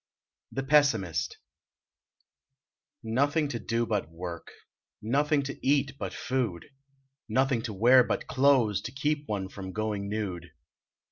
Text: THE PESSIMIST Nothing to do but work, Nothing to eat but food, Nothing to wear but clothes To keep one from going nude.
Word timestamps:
THE 0.51 0.63
PESSIMIST 0.63 1.37
Nothing 3.03 3.47
to 3.49 3.59
do 3.59 3.85
but 3.85 4.09
work, 4.09 4.49
Nothing 4.99 5.43
to 5.43 5.63
eat 5.63 5.95
but 5.99 6.11
food, 6.11 6.65
Nothing 7.29 7.61
to 7.61 7.71
wear 7.73 8.03
but 8.03 8.25
clothes 8.25 8.81
To 8.81 8.91
keep 8.91 9.27
one 9.29 9.47
from 9.47 9.71
going 9.73 10.09
nude. 10.09 10.53